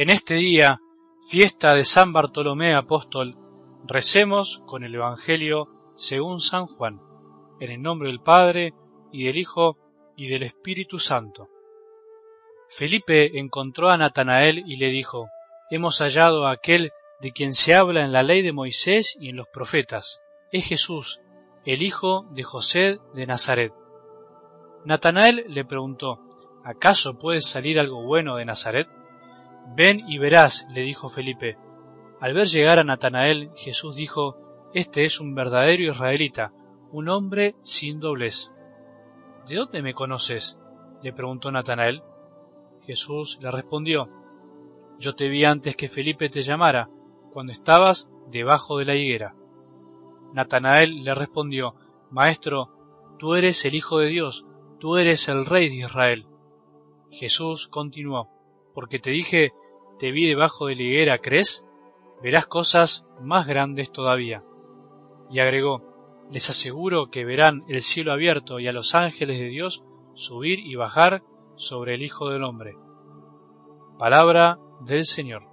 En 0.00 0.08
este 0.08 0.32
día, 0.36 0.80
fiesta 1.28 1.74
de 1.74 1.84
San 1.84 2.14
Bartolomé 2.14 2.74
Apóstol, 2.74 3.36
recemos 3.84 4.62
con 4.64 4.82
el 4.82 4.94
Evangelio 4.94 5.68
según 5.94 6.40
San 6.40 6.68
Juan, 6.68 7.02
en 7.60 7.70
el 7.70 7.82
nombre 7.82 8.08
del 8.08 8.22
Padre, 8.22 8.72
y 9.12 9.26
del 9.26 9.36
Hijo, 9.36 9.76
y 10.16 10.28
del 10.28 10.44
Espíritu 10.44 10.98
Santo. 10.98 11.50
Felipe 12.70 13.38
encontró 13.38 13.90
a 13.90 13.98
Natanael 13.98 14.64
y 14.66 14.76
le 14.76 14.86
dijo, 14.86 15.28
Hemos 15.70 15.98
hallado 15.98 16.46
a 16.46 16.52
aquel 16.52 16.92
de 17.20 17.32
quien 17.32 17.52
se 17.52 17.74
habla 17.74 18.02
en 18.02 18.12
la 18.12 18.22
ley 18.22 18.40
de 18.40 18.54
Moisés 18.54 19.18
y 19.20 19.28
en 19.28 19.36
los 19.36 19.48
profetas. 19.48 20.22
Es 20.50 20.66
Jesús, 20.66 21.20
el 21.66 21.82
hijo 21.82 22.26
de 22.30 22.42
José 22.42 23.00
de 23.12 23.26
Nazaret. 23.26 23.74
Natanael 24.86 25.44
le 25.46 25.66
preguntó, 25.66 26.20
¿acaso 26.64 27.18
puede 27.18 27.42
salir 27.42 27.78
algo 27.78 28.02
bueno 28.02 28.36
de 28.36 28.46
Nazaret? 28.46 28.88
Ven 29.74 30.08
y 30.08 30.18
verás, 30.18 30.66
le 30.70 30.82
dijo 30.82 31.08
Felipe. 31.08 31.56
Al 32.20 32.34
ver 32.34 32.46
llegar 32.46 32.78
a 32.78 32.84
Natanael, 32.84 33.50
Jesús 33.54 33.96
dijo, 33.96 34.36
Este 34.74 35.04
es 35.04 35.20
un 35.20 35.34
verdadero 35.34 35.84
israelita, 35.84 36.52
un 36.90 37.08
hombre 37.08 37.54
sin 37.60 38.00
doblez. 38.00 38.52
¿De 39.46 39.56
dónde 39.56 39.82
me 39.82 39.94
conoces? 39.94 40.58
le 41.02 41.12
preguntó 41.12 41.50
Natanael. 41.50 42.02
Jesús 42.82 43.38
le 43.40 43.50
respondió, 43.50 44.08
Yo 44.98 45.14
te 45.14 45.28
vi 45.28 45.44
antes 45.44 45.76
que 45.76 45.88
Felipe 45.88 46.28
te 46.28 46.42
llamara, 46.42 46.90
cuando 47.32 47.52
estabas 47.52 48.08
debajo 48.28 48.78
de 48.78 48.84
la 48.84 48.96
higuera. 48.96 49.34
Natanael 50.34 51.04
le 51.04 51.14
respondió, 51.14 51.74
Maestro, 52.10 52.70
tú 53.18 53.34
eres 53.34 53.64
el 53.64 53.74
Hijo 53.76 53.98
de 53.98 54.08
Dios, 54.08 54.44
tú 54.80 54.96
eres 54.96 55.28
el 55.28 55.46
Rey 55.46 55.68
de 55.68 55.84
Israel. 55.84 56.26
Jesús 57.10 57.68
continuó, 57.68 58.28
porque 58.74 58.98
te 58.98 59.10
dije, 59.10 59.52
te 59.98 60.12
vi 60.12 60.28
debajo 60.28 60.66
de 60.66 60.76
la 60.76 60.82
higuera, 60.82 61.18
¿crees? 61.18 61.64
Verás 62.22 62.46
cosas 62.46 63.06
más 63.20 63.46
grandes 63.46 63.90
todavía. 63.90 64.42
Y 65.30 65.40
agregó, 65.40 65.82
les 66.30 66.48
aseguro 66.50 67.10
que 67.10 67.24
verán 67.24 67.64
el 67.68 67.82
cielo 67.82 68.12
abierto 68.12 68.60
y 68.60 68.68
a 68.68 68.72
los 68.72 68.94
ángeles 68.94 69.38
de 69.38 69.48
Dios 69.48 69.84
subir 70.14 70.58
y 70.60 70.74
bajar 70.74 71.22
sobre 71.56 71.94
el 71.94 72.02
Hijo 72.02 72.28
del 72.30 72.44
Hombre. 72.44 72.76
Palabra 73.98 74.58
del 74.80 75.04
Señor. 75.04 75.49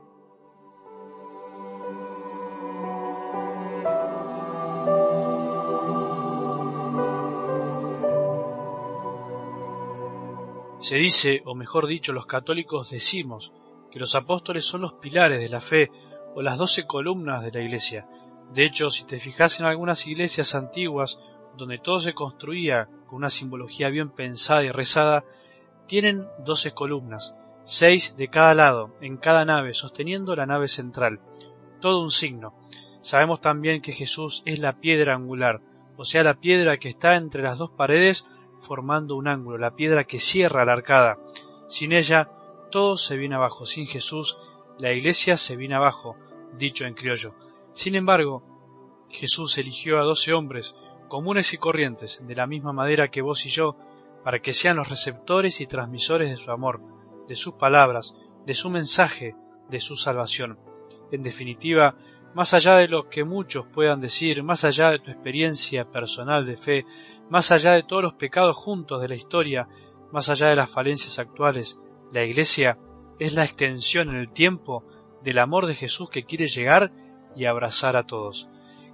Se 10.88 10.96
dice, 10.96 11.42
o 11.44 11.54
mejor 11.54 11.86
dicho, 11.86 12.14
los 12.14 12.28
católicos 12.28 12.92
decimos, 12.92 13.52
que 13.92 14.00
los 14.00 14.16
apóstoles 14.16 14.64
son 14.64 14.84
los 14.84 14.94
pilares 14.94 15.42
de 15.42 15.50
la 15.50 15.60
fe 15.60 15.92
o 16.34 16.42
las 16.42 16.58
doce 16.58 16.88
columnas 16.88 17.44
de 17.44 17.52
la 17.52 17.62
iglesia. 17.62 18.08
De 18.54 18.64
hecho, 18.64 18.90
si 18.90 19.06
te 19.06 19.20
fijas 19.20 19.60
en 19.60 19.66
algunas 19.66 20.08
iglesias 20.08 20.56
antiguas 20.56 21.20
donde 21.58 21.78
todo 21.78 22.00
se 22.00 22.14
construía 22.14 22.88
con 23.06 23.18
una 23.18 23.30
simbología 23.30 23.90
bien 23.90 24.12
pensada 24.12 24.64
y 24.64 24.72
rezada, 24.72 25.26
tienen 25.88 26.26
doce 26.46 26.72
columnas, 26.72 27.36
seis 27.66 28.16
de 28.16 28.30
cada 28.30 28.54
lado, 28.54 28.96
en 29.02 29.18
cada 29.18 29.44
nave, 29.44 29.74
sosteniendo 29.74 30.38
la 30.38 30.46
nave 30.46 30.70
central. 30.70 31.20
Todo 31.82 32.02
un 32.02 32.12
signo. 32.12 32.54
Sabemos 33.02 33.42
también 33.42 33.82
que 33.82 33.92
Jesús 33.92 34.42
es 34.46 34.60
la 34.60 34.80
piedra 34.80 35.16
angular, 35.16 35.60
o 35.98 36.06
sea, 36.06 36.24
la 36.24 36.36
piedra 36.36 36.78
que 36.78 36.88
está 36.88 37.18
entre 37.18 37.44
las 37.44 37.58
dos 37.58 37.72
paredes 37.72 38.26
formando 38.68 39.16
un 39.16 39.30
ángulo, 39.30 39.58
la 39.58 39.76
piedra 39.76 40.04
que 40.04 40.20
cierra 40.20 40.66
la 40.66 40.73
arcada. 40.73 41.18
Sin 41.68 41.94
ella, 41.94 42.30
todo 42.70 42.98
se 42.98 43.16
viene 43.16 43.36
abajo. 43.36 43.66
Sin 43.66 43.88
Jesús, 43.88 44.38
la 44.78 44.92
iglesia 44.92 45.38
se 45.38 45.55
viene 45.55 45.76
abajo, 45.76 46.17
dicho 46.58 46.86
en 46.86 46.94
criollo. 46.94 47.33
Sin 47.72 47.95
embargo, 47.95 48.44
Jesús 49.10 49.58
eligió 49.58 50.00
a 50.00 50.04
doce 50.04 50.33
hombres, 50.33 50.76
comunes 51.08 51.54
y 51.54 51.58
corrientes, 51.58 52.20
de 52.22 52.36
la 52.36 52.45
misma 52.45 52.73
madera 52.73 53.10
que 53.10 53.22
vos 53.22 53.45
y 53.45 53.50
yo, 53.50 53.78
para 54.26 54.39
que 54.42 54.54
sean 54.54 54.76
los 54.76 54.89
receptores 54.89 55.61
y 55.61 55.67
transmisores 55.67 56.30
de 56.30 56.38
su 56.38 56.52
amor, 56.52 56.82
de 57.30 57.38
sus 57.38 57.54
palabras, 57.54 58.16
de 58.45 58.54
su 58.54 58.70
mensaje, 58.70 59.34
de 59.70 59.80
su 59.80 59.95
salvación. 59.95 60.60
En 61.11 61.23
definitiva, 61.23 61.95
más 62.37 62.53
allá 62.53 62.75
de 62.75 62.87
lo 62.87 63.09
que 63.09 63.23
muchos 63.23 63.65
puedan 63.65 63.99
decir, 63.99 64.43
más 64.43 64.64
allá 64.64 64.92
de 64.92 64.99
tu 64.99 65.09
experiencia 65.09 65.86
personal 65.86 66.45
de 66.45 66.55
fe, 66.55 66.86
más 67.31 67.52
allá 67.52 67.71
de 67.71 67.81
todos 67.81 68.03
los 68.03 68.14
pecados 68.14 68.55
juntos 68.55 69.02
de 69.02 69.08
la 69.08 69.15
historia, 69.15 69.67
más 70.11 70.30
allá 70.30 70.49
de 70.49 70.55
las 70.55 70.70
falencias 70.70 71.17
actuales, 71.17 71.80
la 72.14 72.23
Iglesia 72.23 72.77
es 73.17 73.33
la 73.33 73.43
extensión 73.43 74.09
en 74.09 74.17
el 74.17 74.31
tiempo 74.31 74.83
del 75.23 75.39
amor 75.39 75.65
de 75.65 75.73
Jesús 75.73 76.11
que 76.11 76.25
quiere 76.25 76.45
llegar 76.45 76.92
y 77.36 77.45
abrazar 77.45 77.98
a 77.98 78.05
todos. 78.05 78.48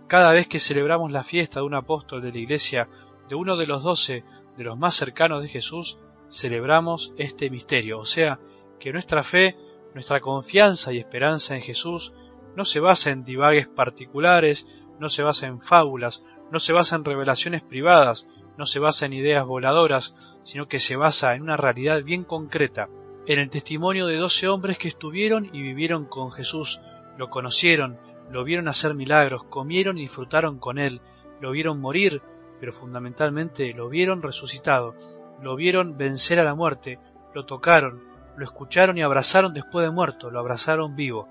Cada 0.08 0.32
vez 0.32 0.48
que 0.48 0.60
celebramos 0.60 1.12
la 1.12 1.24
fiesta 1.24 1.60
de 1.60 1.66
un 1.66 1.76
apóstol 1.76 2.22
de 2.22 2.32
la 2.32 2.40
Iglesia, 2.40 2.88
de 3.28 3.36
uno 3.36 3.58
de 3.58 3.68
los 3.68 3.84
doce, 3.84 4.24
de 4.56 4.64
los 4.64 4.78
más 4.78 4.96
cercanos 4.96 5.42
de 5.42 5.50
Jesús, 5.50 6.00
celebramos 6.30 7.12
este 7.18 7.50
misterio, 7.50 8.00
o 8.00 8.06
sea, 8.06 8.40
que 8.80 8.94
nuestra 8.94 9.22
fe, 9.22 9.58
nuestra 9.94 10.22
confianza 10.22 10.94
y 10.94 11.00
esperanza 11.00 11.56
en 11.56 11.62
Jesús 11.62 12.14
no 12.56 12.66
se 12.66 12.80
basa 12.80 13.12
en 13.12 13.24
divagues 13.24 13.68
particulares, 13.68 14.68
no 15.00 15.10
se 15.10 15.24
basa 15.24 15.48
en 15.48 15.62
fábulas, 15.62 16.24
no 16.52 16.60
se 16.60 16.74
basa 16.74 16.96
en 16.96 17.06
revelaciones 17.06 17.62
privadas, 17.64 18.28
no 18.58 18.66
se 18.66 18.80
basa 18.80 19.06
en 19.06 19.14
ideas 19.14 19.46
voladoras, 19.46 20.16
sino 20.44 20.68
que 20.68 20.80
se 20.80 20.96
basa 20.96 21.36
en 21.36 21.42
una 21.42 21.58
realidad 21.58 22.04
bien 22.04 22.24
concreta, 22.24 22.90
en 23.26 23.40
el 23.40 23.50
testimonio 23.50 24.06
de 24.06 24.18
doce 24.18 24.48
hombres 24.48 24.78
que 24.78 24.90
estuvieron 24.90 25.50
y 25.54 25.62
vivieron 25.62 26.06
con 26.06 26.32
Jesús, 26.32 26.82
lo 27.18 27.30
conocieron, 27.30 27.98
lo 28.32 28.44
vieron 28.44 28.68
hacer 28.68 28.96
milagros, 28.96 29.44
comieron 29.46 29.98
y 29.98 30.02
disfrutaron 30.02 30.60
con 30.60 30.78
él, 30.78 31.02
lo 31.40 31.52
vieron 31.52 31.80
morir, 31.80 32.22
pero 32.60 32.72
fundamentalmente 32.72 33.74
lo 33.74 33.90
vieron 33.90 34.22
resucitado, 34.22 34.96
lo 35.42 35.56
vieron 35.56 35.98
vencer 35.98 36.40
a 36.40 36.44
la 36.44 36.56
muerte, 36.56 37.00
lo 37.34 37.46
tocaron, 37.46 38.04
lo 38.38 38.44
escucharon 38.44 38.98
y 38.98 39.02
abrazaron 39.02 39.54
después 39.54 39.86
de 39.86 39.92
muerto, 39.92 40.30
lo 40.30 40.40
abrazaron 40.40 40.96
vivo. 40.96 41.30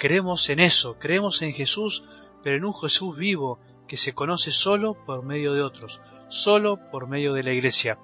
Creemos 0.00 0.48
en 0.48 0.60
eso, 0.60 0.96
creemos 0.98 1.42
en 1.42 1.52
Jesús, 1.52 2.04
pero 2.42 2.56
en 2.56 2.64
un 2.64 2.72
Jesús 2.72 3.14
vivo, 3.18 3.58
que 3.86 3.98
se 3.98 4.14
conoce 4.14 4.50
solo 4.50 4.94
por 4.94 5.22
medio 5.22 5.52
de 5.52 5.60
otros, 5.60 6.00
solo 6.28 6.78
por 6.90 7.06
medio 7.06 7.34
de 7.34 7.42
la 7.42 7.52
Iglesia. 7.52 7.98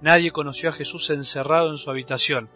Nadie 0.00 0.30
conoció 0.30 0.70
a 0.70 0.72
Jesús 0.72 1.10
encerrado 1.10 1.68
en 1.68 1.76
su 1.76 1.90
habitación. 1.90 2.48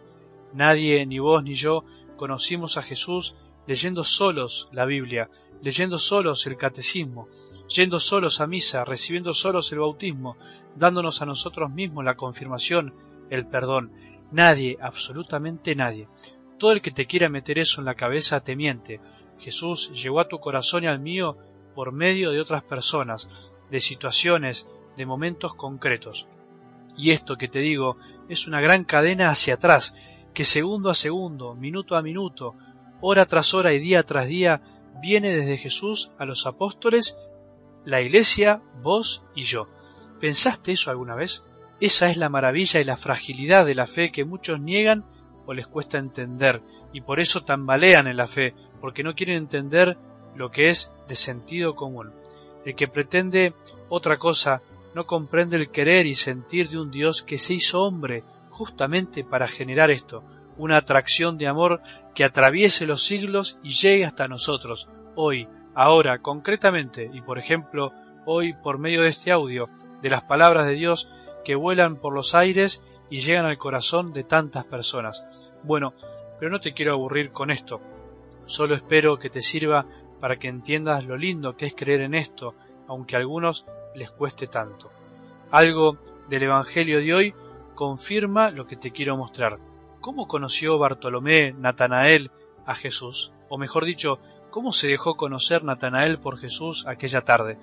Nadie, 0.51 1.05
ni 1.05 1.19
vos 1.19 1.43
ni 1.43 1.53
yo, 1.53 1.83
conocimos 2.15 2.77
a 2.77 2.81
Jesús 2.81 3.35
leyendo 3.67 4.03
solos 4.03 4.67
la 4.71 4.85
Biblia, 4.85 5.29
leyendo 5.61 5.99
solos 5.99 6.47
el 6.47 6.57
catecismo, 6.57 7.27
yendo 7.69 7.99
solos 7.99 8.41
a 8.41 8.47
misa, 8.47 8.83
recibiendo 8.83 9.31
solos 9.31 9.71
el 9.71 9.77
bautismo, 9.77 10.37
dándonos 10.73 11.21
a 11.21 11.27
nosotros 11.27 11.69
mismos 11.69 12.03
la 12.03 12.15
confirmación, 12.15 12.95
el 13.29 13.45
perdón. 13.45 13.91
Nadie, 14.31 14.75
absolutamente 14.81 15.75
nadie. 15.75 16.07
Todo 16.57 16.71
el 16.71 16.81
que 16.81 16.91
te 16.91 17.05
quiera 17.05 17.29
meter 17.29 17.59
eso 17.59 17.81
en 17.81 17.85
la 17.85 17.95
cabeza 17.95 18.43
te 18.43 18.55
miente. 18.55 18.99
Jesús 19.39 19.91
llegó 19.91 20.19
a 20.19 20.27
tu 20.27 20.39
corazón 20.39 20.83
y 20.83 20.87
al 20.87 20.99
mío 20.99 21.37
por 21.75 21.91
medio 21.91 22.31
de 22.31 22.41
otras 22.41 22.63
personas, 22.63 23.29
de 23.69 23.79
situaciones, 23.79 24.67
de 24.95 25.05
momentos 25.05 25.53
concretos. 25.53 26.27
Y 26.97 27.11
esto 27.11 27.37
que 27.37 27.47
te 27.47 27.59
digo 27.59 27.97
es 28.29 28.47
una 28.47 28.61
gran 28.61 28.83
cadena 28.83 29.29
hacia 29.29 29.55
atrás, 29.55 29.95
que 30.33 30.43
segundo 30.43 30.89
a 30.89 30.95
segundo, 30.95 31.53
minuto 31.53 31.95
a 31.95 32.01
minuto, 32.01 32.55
hora 33.01 33.25
tras 33.27 33.53
hora 33.53 33.73
y 33.73 33.79
día 33.79 34.03
tras 34.03 34.27
día, 34.27 34.61
viene 35.01 35.35
desde 35.35 35.57
Jesús 35.57 36.11
a 36.17 36.25
los 36.25 36.47
apóstoles, 36.47 37.19
la 37.85 38.01
iglesia, 38.01 38.61
vos 38.81 39.23
y 39.35 39.43
yo. 39.43 39.67
¿Pensaste 40.19 40.71
eso 40.71 40.89
alguna 40.89 41.13
vez? 41.13 41.43
Esa 41.79 42.09
es 42.09 42.17
la 42.17 42.29
maravilla 42.29 42.79
y 42.79 42.83
la 42.83 42.97
fragilidad 42.97 43.65
de 43.65 43.75
la 43.75 43.85
fe 43.85 44.09
que 44.09 44.25
muchos 44.25 44.59
niegan 44.59 45.05
o 45.47 45.53
les 45.53 45.65
cuesta 45.65 45.97
entender, 45.97 46.61
y 46.93 47.01
por 47.01 47.19
eso 47.19 47.43
tambalean 47.43 48.05
en 48.05 48.17
la 48.17 48.27
fe, 48.27 48.53
porque 48.79 49.01
no 49.01 49.15
quieren 49.15 49.37
entender 49.37 49.97
lo 50.35 50.51
que 50.51 50.69
es 50.69 50.93
de 51.07 51.15
sentido 51.15 51.73
común. 51.73 52.11
El 52.65 52.75
que 52.75 52.87
pretende 52.87 53.53
otra 53.89 54.17
cosa 54.17 54.61
no 54.93 55.07
comprende 55.07 55.57
el 55.57 55.71
querer 55.71 56.05
y 56.05 56.15
sentir 56.15 56.69
de 56.69 56.79
un 56.79 56.91
Dios 56.91 57.23
que 57.23 57.37
se 57.37 57.55
hizo 57.55 57.81
hombre 57.81 58.23
justamente 58.49 59.23
para 59.23 59.47
generar 59.47 59.89
esto, 59.89 60.23
una 60.57 60.77
atracción 60.77 61.37
de 61.37 61.47
amor 61.47 61.81
que 62.13 62.23
atraviese 62.23 62.85
los 62.85 63.03
siglos 63.03 63.57
y 63.63 63.69
llegue 63.69 64.05
hasta 64.05 64.27
nosotros, 64.27 64.89
hoy, 65.15 65.47
ahora, 65.75 66.19
concretamente, 66.19 67.09
y 67.13 67.21
por 67.21 67.37
ejemplo, 67.37 67.93
hoy 68.25 68.53
por 68.53 68.79
medio 68.79 69.03
de 69.03 69.09
este 69.09 69.31
audio, 69.31 69.69
de 70.01 70.09
las 70.09 70.23
palabras 70.23 70.65
de 70.65 70.73
Dios 70.73 71.09
que 71.45 71.55
vuelan 71.55 71.95
por 71.95 72.13
los 72.13 72.35
aires 72.35 72.83
y 73.09 73.19
llegan 73.19 73.45
al 73.45 73.57
corazón 73.57 74.13
de 74.13 74.23
tantas 74.23 74.65
personas. 74.65 75.25
Bueno, 75.63 75.93
pero 76.39 76.51
no 76.51 76.59
te 76.59 76.73
quiero 76.73 76.93
aburrir 76.93 77.31
con 77.31 77.51
esto, 77.51 77.81
solo 78.45 78.75
espero 78.75 79.17
que 79.17 79.29
te 79.29 79.41
sirva 79.41 79.85
para 80.19 80.37
que 80.37 80.47
entiendas 80.47 81.03
lo 81.03 81.17
lindo 81.17 81.55
que 81.55 81.65
es 81.65 81.75
creer 81.75 82.01
en 82.01 82.15
esto, 82.15 82.55
aunque 82.87 83.15
a 83.15 83.19
algunos 83.19 83.65
les 83.95 84.11
cueste 84.11 84.47
tanto. 84.47 84.91
Algo 85.51 85.97
del 86.29 86.43
Evangelio 86.43 86.99
de 86.99 87.13
hoy 87.13 87.35
confirma 87.75 88.49
lo 88.49 88.65
que 88.67 88.75
te 88.75 88.91
quiero 88.91 89.17
mostrar. 89.17 89.59
¿Cómo 90.01 90.27
conoció 90.27 90.77
Bartolomé, 90.77 91.53
Natanael, 91.53 92.31
a 92.65 92.75
Jesús, 92.75 93.31
o 93.49 93.57
mejor 93.57 93.85
dicho, 93.85 94.19
cómo 94.51 94.71
se 94.73 94.87
dejó 94.87 95.15
conocer 95.15 95.63
Natanael 95.63 96.19
por 96.19 96.37
Jesús 96.37 96.85
aquella 96.85 97.21
tarde. 97.21 97.57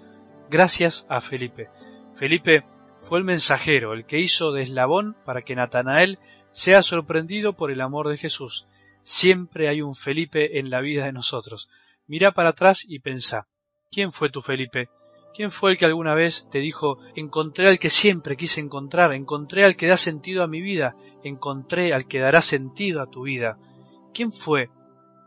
Gracias 0.50 1.06
a 1.08 1.20
Felipe. 1.20 1.68
Felipe 2.14 2.64
fue 3.08 3.18
el 3.18 3.24
mensajero, 3.24 3.92
el 3.92 4.06
que 4.06 4.18
hizo 4.18 4.52
de 4.52 4.62
eslabón 4.62 5.16
para 5.24 5.42
que 5.42 5.54
Natanael 5.54 6.18
sea 6.50 6.82
sorprendido 6.82 7.52
por 7.52 7.70
el 7.70 7.80
amor 7.80 8.08
de 8.08 8.16
Jesús. 8.16 8.66
Siempre 9.02 9.68
hay 9.68 9.82
un 9.82 9.94
Felipe 9.94 10.58
en 10.58 10.70
la 10.70 10.80
vida 10.80 11.04
de 11.04 11.12
nosotros. 11.12 11.68
Mira 12.06 12.32
para 12.32 12.50
atrás 12.50 12.84
y 12.88 13.00
pensá, 13.00 13.46
¿quién 13.90 14.10
fue 14.10 14.30
tu 14.30 14.40
Felipe? 14.40 14.88
¿Quién 15.34 15.50
fue 15.50 15.72
el 15.72 15.78
que 15.78 15.84
alguna 15.84 16.14
vez 16.14 16.48
te 16.48 16.60
dijo, 16.60 16.98
encontré 17.14 17.68
al 17.68 17.78
que 17.78 17.90
siempre 17.90 18.36
quise 18.36 18.60
encontrar, 18.60 19.12
encontré 19.12 19.64
al 19.64 19.76
que 19.76 19.88
da 19.88 19.96
sentido 19.96 20.42
a 20.42 20.46
mi 20.46 20.60
vida, 20.60 20.94
encontré 21.24 21.92
al 21.92 22.06
que 22.06 22.20
dará 22.20 22.40
sentido 22.40 23.02
a 23.02 23.10
tu 23.10 23.24
vida? 23.24 23.58
¿Quién 24.14 24.32
fue? 24.32 24.70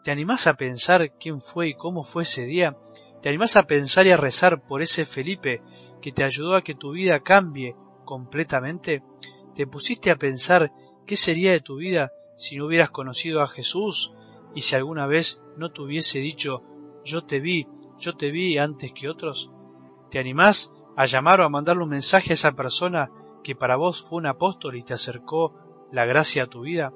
¿Te 0.04 0.12
animás 0.12 0.48
a 0.48 0.56
pensar 0.56 1.12
quién 1.20 1.42
fue 1.42 1.68
y 1.68 1.74
cómo 1.74 2.04
fue 2.06 2.24
ese 2.24 2.46
día? 2.46 2.78
¿Te 3.22 3.30
animás 3.30 3.58
a 3.58 3.68
pensar 3.68 4.08
y 4.08 4.12
a 4.12 4.18
rezar 4.18 4.66
por 4.66 4.82
ese 4.82 5.06
Felipe 5.06 5.62
que 6.02 6.12
te 6.12 6.24
ayudó 6.24 6.56
a 6.56 6.62
que 6.62 6.76
tu 6.76 6.92
vida 6.92 7.20
cambie 7.22 7.76
completamente? 8.06 9.04
¿Te 9.56 9.68
pusiste 9.68 10.12
a 10.12 10.16
pensar 10.18 10.72
qué 11.06 11.16
sería 11.16 11.52
de 11.52 11.62
tu 11.62 11.78
vida 11.78 12.12
si 12.36 12.58
no 12.58 12.66
hubieras 12.68 12.92
conocido 12.92 13.42
a 13.42 13.48
Jesús 13.48 14.14
y 14.54 14.62
si 14.62 14.76
alguna 14.76 15.08
vez 15.08 15.42
no 15.58 15.72
te 15.72 15.82
hubiese 15.82 16.20
dicho 16.20 16.64
yo 17.04 17.24
te 17.24 17.40
vi, 17.40 17.68
yo 17.98 18.16
te 18.16 18.32
vi 18.32 18.58
antes 18.58 18.92
que 18.92 19.10
otros? 19.10 19.52
¿Te 20.12 20.20
animás 20.20 20.74
a 20.96 21.06
llamar 21.06 21.42
o 21.42 21.46
a 21.46 21.50
mandarle 21.50 21.84
un 21.84 21.90
mensaje 21.90 22.32
a 22.32 22.34
esa 22.34 22.52
persona 22.52 23.10
que 23.44 23.56
para 23.56 23.78
vos 23.78 24.02
fue 24.02 24.18
un 24.18 24.28
apóstol 24.28 24.76
y 24.76 24.84
te 24.84 24.94
acercó 24.94 25.54
la 25.92 26.06
gracia 26.06 26.44
a 26.44 26.48
tu 26.48 26.62
vida? 26.62 26.92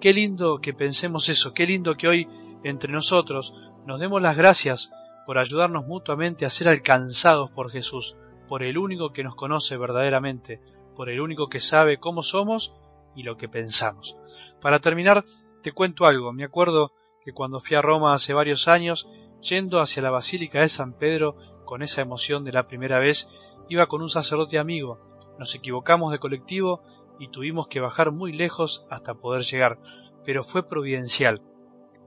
Qué 0.00 0.12
lindo 0.12 0.58
que 0.58 0.74
pensemos 0.74 1.28
eso, 1.28 1.54
qué 1.54 1.66
lindo 1.66 1.96
que 1.96 2.08
hoy 2.08 2.28
entre 2.64 2.92
nosotros 2.92 3.54
nos 3.86 3.98
demos 3.98 4.20
las 4.20 4.36
gracias 4.36 4.90
por 5.24 5.38
ayudarnos 5.38 5.86
mutuamente 5.86 6.44
a 6.44 6.50
ser 6.50 6.68
alcanzados 6.68 7.50
por 7.50 7.70
Jesús, 7.70 8.16
por 8.48 8.62
el 8.62 8.78
único 8.78 9.12
que 9.12 9.24
nos 9.24 9.34
conoce 9.34 9.76
verdaderamente, 9.76 10.60
por 10.94 11.10
el 11.10 11.20
único 11.20 11.48
que 11.48 11.60
sabe 11.60 11.98
cómo 11.98 12.22
somos 12.22 12.74
y 13.14 13.22
lo 13.22 13.36
que 13.36 13.48
pensamos. 13.48 14.16
Para 14.60 14.80
terminar, 14.80 15.24
te 15.62 15.72
cuento 15.72 16.06
algo. 16.06 16.32
Me 16.32 16.44
acuerdo 16.44 16.92
que 17.24 17.32
cuando 17.32 17.60
fui 17.60 17.76
a 17.76 17.82
Roma 17.82 18.14
hace 18.14 18.34
varios 18.34 18.68
años, 18.68 19.08
yendo 19.40 19.80
hacia 19.80 20.02
la 20.02 20.10
Basílica 20.10 20.60
de 20.60 20.68
San 20.68 20.92
Pedro, 20.92 21.36
con 21.64 21.82
esa 21.82 22.02
emoción 22.02 22.44
de 22.44 22.52
la 22.52 22.68
primera 22.68 22.98
vez, 22.98 23.28
iba 23.68 23.86
con 23.86 24.02
un 24.02 24.08
sacerdote 24.08 24.58
amigo. 24.58 25.00
Nos 25.38 25.54
equivocamos 25.54 26.12
de 26.12 26.18
colectivo 26.18 26.82
y 27.18 27.28
tuvimos 27.28 27.68
que 27.68 27.80
bajar 27.80 28.12
muy 28.12 28.32
lejos 28.32 28.86
hasta 28.90 29.14
poder 29.14 29.42
llegar, 29.42 29.78
pero 30.24 30.44
fue 30.44 30.68
providencial. 30.68 31.42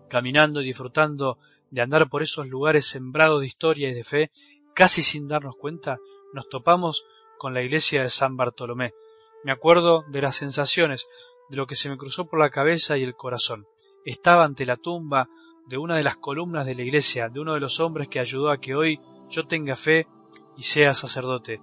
Caminando 0.10 0.62
y 0.62 0.66
disfrutando 0.66 1.38
de 1.72 1.82
andar 1.82 2.10
por 2.10 2.24
esos 2.24 2.48
lugares 2.48 2.88
sembrados 2.88 3.42
de 3.42 3.48
historia 3.48 3.90
y 3.90 3.94
de 3.94 4.04
fe, 4.04 4.32
casi 4.74 5.04
sin 5.04 5.28
darnos 5.28 5.56
cuenta, 5.56 6.00
nos 6.34 6.50
topamos 6.50 7.06
con 7.38 7.54
la 7.54 7.62
iglesia 7.62 8.04
de 8.04 8.10
San 8.10 8.38
Bartolomé. 8.38 8.94
Me 9.44 9.52
acuerdo 9.52 10.04
de 10.08 10.22
las 10.22 10.36
sensaciones, 10.36 11.08
de 11.50 11.58
lo 11.58 11.66
que 11.66 11.76
se 11.76 11.90
me 11.90 11.98
cruzó 11.98 12.28
por 12.28 12.40
la 12.40 12.50
cabeza 12.50 12.98
y 12.98 13.04
el 13.04 13.16
corazón. 13.16 13.66
Estaba 14.06 14.44
ante 14.44 14.66
la 14.66 14.78
tumba 14.78 15.30
de 15.68 15.78
una 15.78 15.96
de 15.96 16.04
las 16.04 16.18
columnas 16.18 16.66
de 16.66 16.76
la 16.76 16.84
iglesia, 16.84 17.30
de 17.30 17.40
uno 17.40 17.54
de 17.54 17.60
los 17.60 17.80
hombres 17.80 18.08
que 18.10 18.20
ayudó 18.20 18.50
a 18.50 18.60
que 18.60 18.76
hoy 18.76 19.00
yo 19.30 19.46
tenga 19.48 19.76
fe 19.76 20.08
y 20.58 20.64
sea 20.64 20.94
sacerdote. 20.94 21.62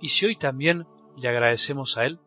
¿Y 0.00 0.08
si 0.08 0.26
hoy 0.26 0.36
también 0.36 0.86
le 1.16 1.28
agradecemos 1.28 1.96
a 1.96 2.04
él? 2.04 2.18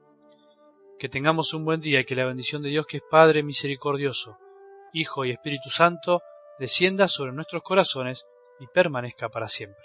Que 0.99 1.09
tengamos 1.09 1.53
un 1.53 1.65
buen 1.65 1.81
día 1.81 1.99
y 1.99 2.05
que 2.05 2.15
la 2.15 2.25
bendición 2.25 2.63
de 2.63 2.69
Dios, 2.69 2.87
que 2.87 2.97
es 2.97 3.03
Padre 3.09 3.43
misericordioso, 3.43 4.37
Hijo 4.93 5.25
y 5.25 5.31
Espíritu 5.31 5.69
Santo, 5.69 6.21
descienda 6.59 7.07
sobre 7.07 7.33
nuestros 7.33 7.61
corazones 7.61 8.25
y 8.59 8.67
permanezca 8.67 9.29
para 9.29 9.47
siempre. 9.47 9.83